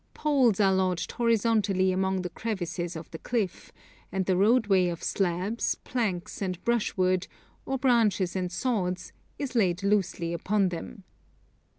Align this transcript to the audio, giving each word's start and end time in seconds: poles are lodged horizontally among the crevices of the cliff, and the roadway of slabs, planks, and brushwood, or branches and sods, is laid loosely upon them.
poles 0.15 0.59
are 0.59 0.73
lodged 0.73 1.11
horizontally 1.11 1.91
among 1.91 2.23
the 2.23 2.29
crevices 2.31 2.95
of 2.95 3.07
the 3.11 3.19
cliff, 3.19 3.71
and 4.11 4.25
the 4.25 4.35
roadway 4.35 4.87
of 4.87 5.03
slabs, 5.03 5.75
planks, 5.83 6.41
and 6.41 6.59
brushwood, 6.63 7.27
or 7.67 7.77
branches 7.77 8.35
and 8.35 8.51
sods, 8.51 9.13
is 9.37 9.53
laid 9.53 9.83
loosely 9.83 10.33
upon 10.33 10.69
them. 10.69 11.03